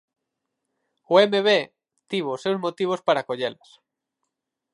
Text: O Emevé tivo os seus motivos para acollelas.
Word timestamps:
O 1.11 1.13
Emevé 1.25 1.59
tivo 2.09 2.29
os 2.35 2.41
seus 2.43 2.61
motivos 2.65 2.99
para 3.07 3.19
acollelas. 3.21 3.69